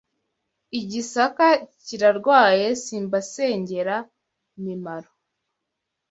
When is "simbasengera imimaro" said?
2.83-5.09